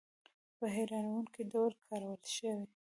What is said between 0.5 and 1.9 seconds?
په هیرانوونکې ډول